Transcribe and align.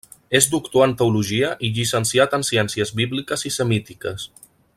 És 0.37 0.45
doctor 0.53 0.85
en 0.85 0.95
teologia 1.01 1.51
i 1.67 1.71
llicenciat 1.75 2.33
en 2.39 2.47
ciències 2.51 2.93
bíbliques 3.01 3.47
i 3.51 3.53
semítiques. 3.61 4.27